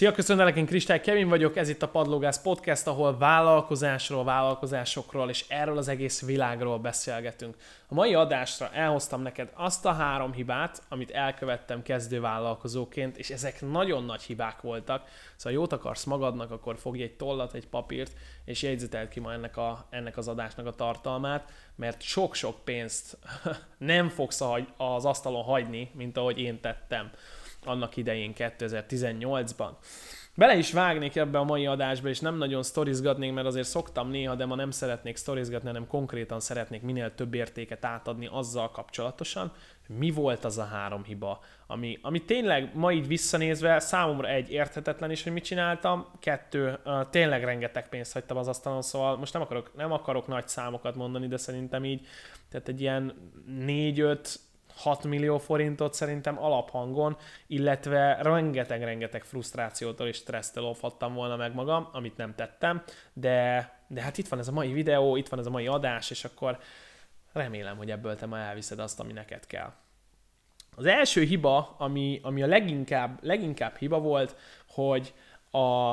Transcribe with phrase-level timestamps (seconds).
[0.00, 5.44] Szia, köszönöm én Kristály Kevin vagyok, ez itt a Padlógász Podcast, ahol vállalkozásról, vállalkozásokról és
[5.48, 7.56] erről az egész világról beszélgetünk.
[7.88, 14.04] A mai adásra elhoztam neked azt a három hibát, amit elkövettem kezdővállalkozóként, és ezek nagyon
[14.04, 15.08] nagy hibák voltak.
[15.36, 18.12] Szóval jót akarsz magadnak, akkor fogj egy tollat, egy papírt,
[18.44, 23.18] és jegyzeteld ki ma ennek, a, ennek az adásnak a tartalmát, mert sok-sok pénzt
[23.78, 24.40] nem fogsz
[24.76, 27.10] az asztalon hagyni, mint ahogy én tettem
[27.64, 29.70] annak idején 2018-ban.
[30.34, 34.34] Bele is vágnék ebbe a mai adásba, és nem nagyon sztorizgatnék, mert azért szoktam néha,
[34.34, 39.52] de ma nem szeretnék sztorizgatni, hanem konkrétan szeretnék minél több értéket átadni azzal kapcsolatosan,
[39.98, 45.10] mi volt az a három hiba, ami, ami tényleg ma így visszanézve számomra egy érthetetlen
[45.10, 46.78] is, hogy mit csináltam, kettő,
[47.10, 51.26] tényleg rengeteg pénzt hagytam az asztalon, szóval most nem akarok, nem akarok nagy számokat mondani,
[51.26, 52.06] de szerintem így,
[52.48, 54.38] tehát egy ilyen négy-öt
[54.80, 57.16] 6 millió forintot szerintem alaphangon,
[57.46, 64.18] illetve rengeteg-rengeteg frusztrációtól és stressztől óvhattam volna meg magam, amit nem tettem, de, de hát
[64.18, 66.58] itt van ez a mai videó, itt van ez a mai adás, és akkor
[67.32, 69.72] remélem, hogy ebből te ma elviszed azt, ami neked kell.
[70.76, 74.36] Az első hiba, ami, ami a leginkább, leginkább hiba volt,
[74.68, 75.14] hogy
[75.50, 75.90] a,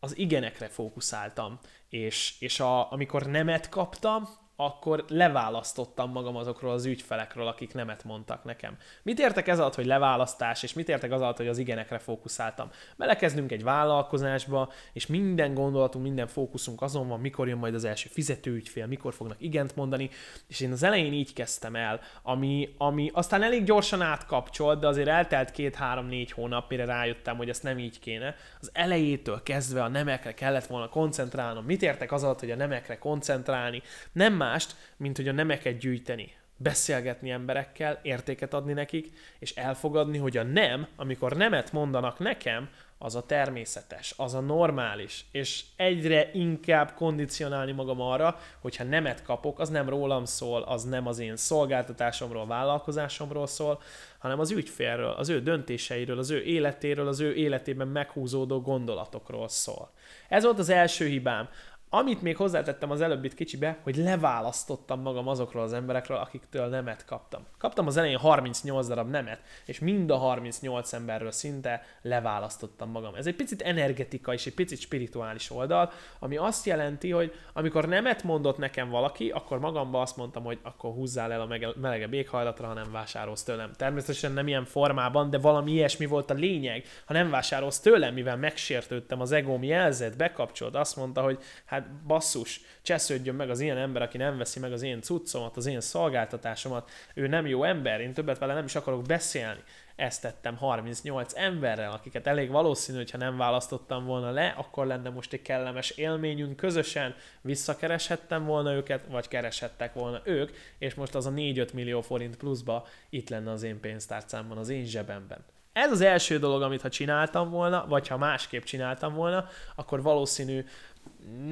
[0.00, 4.28] az igenekre fókuszáltam, és, és a, amikor nemet kaptam,
[4.64, 8.76] akkor leválasztottam magam azokról az ügyfelekről, akik nemet mondtak nekem.
[9.02, 12.70] Mit értek ez alatt, hogy leválasztás, és mit értek az alatt, hogy az igenekre fókuszáltam?
[12.96, 18.08] Belekezdünk egy vállalkozásba, és minden gondolatunk, minden fókuszunk azon van, mikor jön majd az első
[18.12, 20.10] fizetőügyfél, mikor fognak igent mondani,
[20.46, 25.08] és én az elején így kezdtem el, ami, ami aztán elég gyorsan átkapcsolt, de azért
[25.08, 28.34] eltelt két-három-négy hónap, mire rájöttem, hogy ezt nem így kéne.
[28.60, 31.64] Az elejétől kezdve a nemekre kellett volna koncentrálnom.
[31.64, 33.82] Mit értek az alatt, hogy a nemekre koncentrálni?
[34.12, 40.18] Nem már mást, mint hogy a nemeket gyűjteni, beszélgetni emberekkel, értéket adni nekik, és elfogadni,
[40.18, 42.68] hogy a nem, amikor nemet mondanak nekem,
[43.02, 49.58] az a természetes, az a normális, és egyre inkább kondicionálni magam arra, hogyha nemet kapok,
[49.58, 53.82] az nem rólam szól, az nem az én szolgáltatásomról, vállalkozásomról szól,
[54.18, 59.90] hanem az ügyfélről, az ő döntéseiről, az ő életéről, az ő életében meghúzódó gondolatokról szól.
[60.28, 61.48] Ez volt az első hibám.
[61.92, 67.46] Amit még hozzátettem az előbbit kicsibe, hogy leválasztottam magam azokról az emberekről, akiktől nemet kaptam.
[67.58, 73.14] Kaptam az elején 38 darab nemet, és mind a 38 emberről szinte leválasztottam magam.
[73.14, 78.22] Ez egy picit energetika és egy picit spirituális oldal, ami azt jelenti, hogy amikor nemet
[78.22, 82.74] mondott nekem valaki, akkor magamba azt mondtam, hogy akkor húzzál el a melegebb éghajlatra, ha
[82.74, 83.72] nem vásárolsz tőlem.
[83.76, 86.84] Természetesen nem ilyen formában, de valami ilyesmi volt a lényeg.
[87.04, 92.06] Ha nem vásárolsz tőlem, mivel megsértődtem, az egóm jelzett, bekapcsolt, azt mondta, hogy hát hát
[92.06, 95.80] basszus, csesződjön meg az ilyen ember, aki nem veszi meg az én cuccomat, az én
[95.80, 99.60] szolgáltatásomat, ő nem jó ember, én többet vele nem is akarok beszélni.
[99.96, 105.10] Ezt tettem 38 emberrel, akiket elég valószínű, hogy ha nem választottam volna le, akkor lenne
[105.10, 111.26] most egy kellemes élményünk közösen, visszakereshettem volna őket, vagy kereshettek volna ők, és most az
[111.26, 115.44] a 4-5 millió forint pluszba itt lenne az én pénztárcámban, az én zsebemben.
[115.72, 120.64] Ez az első dolog, amit ha csináltam volna, vagy ha másképp csináltam volna, akkor valószínű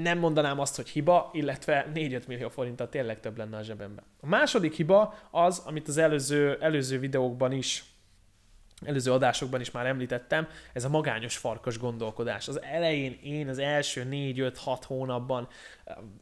[0.02, 4.04] nem mondanám azt, hogy hiba, illetve 4-5 millió forinttal tényleg több lenne a zsebemben.
[4.20, 7.84] A második hiba az, amit az előző, előző videókban is
[8.84, 12.49] előző adásokban is már említettem, ez a magányos farkas gondolkodás.
[12.49, 15.49] Az elején én az első 4-5-6 hónapban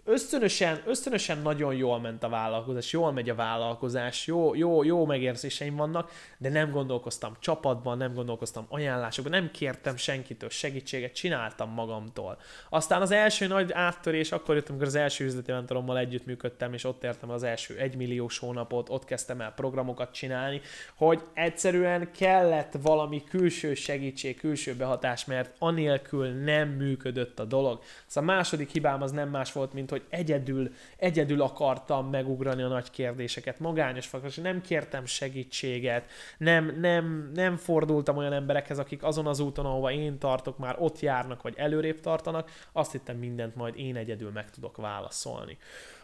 [0.04, 5.76] ösztönösen, ösztönösen nagyon jól ment a vállalkozás, jól megy a vállalkozás, jó, jó, jó megérzéseim
[5.76, 12.38] vannak, de nem gondolkoztam csapatban, nem gondolkoztam ajánlásokban, nem kértem senkitől segítséget, csináltam magamtól.
[12.68, 17.04] Aztán az első nagy áttörés akkor jött, amikor az első üzleti mentorommal együttműködtem, és ott
[17.04, 20.60] értem az első egymilliós hónapot, ott kezdtem el programokat csinálni,
[20.94, 22.10] hogy egyszerűen
[22.46, 27.82] kellett valami külső segítség, külső behatás, mert anélkül nem működött a dolog.
[28.06, 32.68] Szóval a második hibám az nem más volt, mint hogy egyedül, egyedül akartam megugrani a
[32.68, 39.26] nagy kérdéseket, magányos faktor, nem kértem segítséget, nem, nem, nem fordultam olyan emberekhez, akik azon
[39.26, 43.78] az úton, ahova én tartok, már ott járnak, vagy előrébb tartanak, azt hittem mindent majd
[43.78, 45.58] én egyedül meg tudok válaszolni.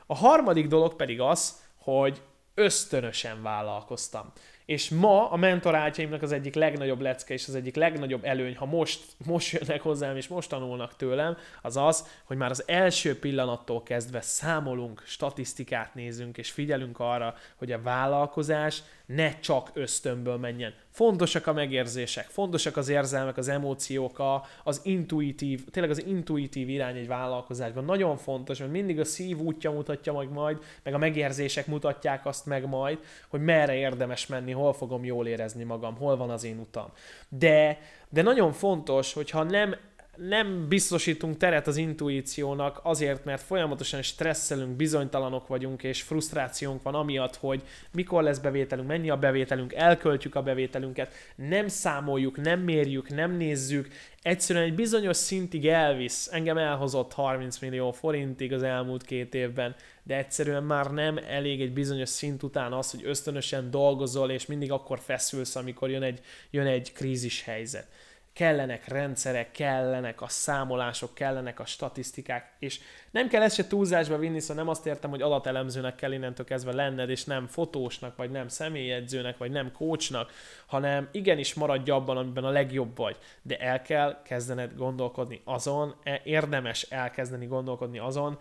[0.07, 2.23] A harmadik dolog pedig az, hogy
[2.55, 4.33] ösztönösen vállalkoztam.
[4.65, 9.01] És ma a mentorátjaimnak az egyik legnagyobb lecke és az egyik legnagyobb előny, ha most,
[9.27, 14.21] most jönnek hozzám és most tanulnak tőlem, az az, hogy már az első pillanattól kezdve
[14.21, 20.75] számolunk, statisztikát nézünk és figyelünk arra, hogy a vállalkozás ne csak ösztönből menjen.
[20.93, 24.23] Fontosak a megérzések, fontosak az érzelmek, az emóciók,
[24.65, 27.85] az intuitív, tényleg az intuitív irány egy vállalkozásban.
[27.85, 32.47] Nagyon fontos, mert mindig a szív útja mutatja meg majd, meg a megérzések mutatják azt
[32.47, 32.99] meg majd,
[33.29, 36.89] hogy merre érdemes menni, hol fogom jól érezni magam, hol van az én utam.
[37.29, 37.79] De,
[38.09, 39.77] de nagyon fontos, hogyha nem
[40.17, 47.37] nem biztosítunk teret az intuíciónak azért, mert folyamatosan stresszelünk, bizonytalanok vagyunk, és frusztrációnk van amiatt,
[47.37, 47.63] hogy
[47.93, 53.89] mikor lesz bevételünk, mennyi a bevételünk, elköltjük a bevételünket, nem számoljuk, nem mérjük, nem nézzük,
[54.23, 56.29] egyszerűen egy bizonyos szintig elvisz.
[56.33, 61.73] Engem elhozott 30 millió forintig az elmúlt két évben, de egyszerűen már nem elég egy
[61.73, 66.21] bizonyos szint után az, hogy ösztönösen dolgozol, és mindig akkor feszülsz, amikor jön egy,
[66.51, 67.87] jön egy krízis helyzet
[68.33, 72.81] kellenek rendszerek, kellenek a számolások, kellenek a statisztikák, és
[73.11, 76.73] nem kell ezt se túlzásba vinni, szóval nem azt értem, hogy adatelemzőnek kell innentől kezdve
[76.73, 80.33] lenned, és nem fotósnak, vagy nem személyedzőnek, vagy nem coachnak,
[80.67, 86.21] hanem igenis maradj abban, amiben a legjobb vagy, de el kell kezdened gondolkodni azon, e,
[86.25, 88.39] érdemes elkezdeni gondolkodni azon,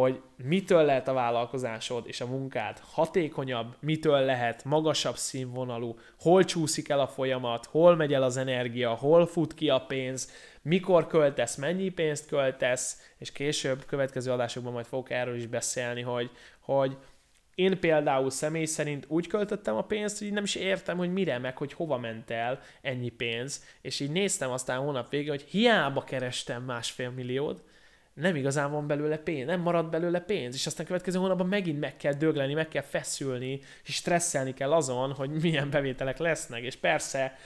[0.00, 6.88] hogy mitől lehet a vállalkozásod és a munkád hatékonyabb, mitől lehet magasabb színvonalú, hol csúszik
[6.88, 10.30] el a folyamat, hol megy el az energia, hol fut ki a pénz,
[10.62, 16.30] mikor költesz, mennyi pénzt költesz, és később, következő adásokban majd fogok erről is beszélni, hogy,
[16.60, 16.96] hogy
[17.54, 21.56] én például személy szerint úgy költöttem a pénzt, hogy nem is értem, hogy mire, meg
[21.56, 26.62] hogy hova ment el ennyi pénz, és így néztem aztán hónap végén, hogy hiába kerestem
[26.62, 27.62] másfél milliót,
[28.16, 31.96] nem igazán van belőle pénz, nem marad belőle pénz, és aztán következő hónapban megint meg
[31.96, 37.36] kell dögleni, meg kell feszülni, és stresszelni kell azon, hogy milyen bevételek lesznek, és persze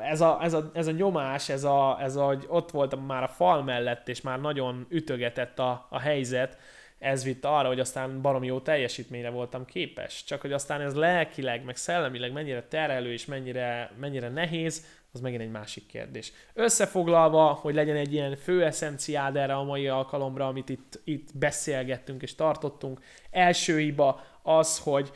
[0.00, 3.22] ez a, ez a, ez a nyomás, ez a, ez a, hogy ott voltam már
[3.22, 6.58] a fal mellett, és már nagyon ütögetett a, a helyzet,
[6.98, 10.24] ez vitt arra, hogy aztán barom jó teljesítményre voltam képes.
[10.24, 14.84] Csak hogy aztán ez lelkileg, meg szellemileg mennyire terelő és mennyire, mennyire nehéz,
[15.18, 16.32] az megint egy másik kérdés.
[16.54, 22.22] Összefoglalva, hogy legyen egy ilyen fő eszenciád erre a mai alkalomra, amit itt, itt beszélgettünk
[22.22, 23.00] és tartottunk.
[23.30, 25.10] Első hiba az, hogy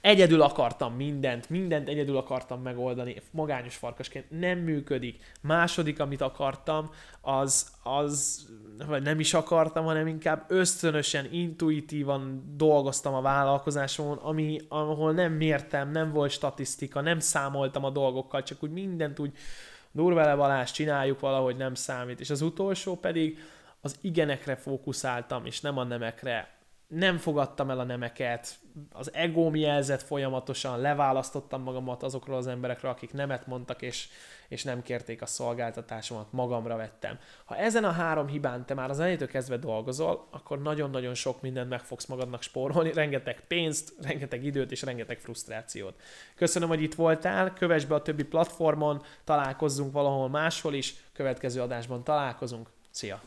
[0.00, 5.24] Egyedül akartam mindent, mindent egyedül akartam megoldani, magányos farkasként nem működik.
[5.40, 6.90] Második, amit akartam,
[7.20, 8.46] az, az
[8.86, 15.90] vagy nem is akartam, hanem inkább ösztönösen, intuitívan dolgoztam a vállalkozásomon, ami, ahol nem mértem,
[15.90, 19.32] nem volt statisztika, nem számoltam a dolgokkal, csak úgy mindent úgy
[19.92, 22.20] durvele Balázs, csináljuk valahogy, nem számít.
[22.20, 23.38] És az utolsó pedig
[23.80, 26.57] az igenekre fókuszáltam, és nem a nemekre
[26.88, 28.58] nem fogadtam el a nemeket,
[28.92, 34.08] az egóm jelzett folyamatosan, leválasztottam magamat azokról az emberekről, akik nemet mondtak, és,
[34.48, 37.18] és nem kérték a szolgáltatásomat, magamra vettem.
[37.44, 41.68] Ha ezen a három hibán te már az elejétől kezdve dolgozol, akkor nagyon-nagyon sok mindent
[41.68, 45.94] meg fogsz magadnak spórolni, rengeteg pénzt, rengeteg időt és rengeteg frusztrációt.
[46.34, 52.04] Köszönöm, hogy itt voltál, kövess be a többi platformon, találkozzunk valahol máshol is, következő adásban
[52.04, 52.68] találkozunk.
[52.90, 53.20] Szia!